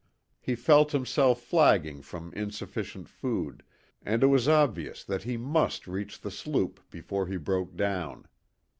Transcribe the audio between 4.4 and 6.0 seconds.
obvious that he must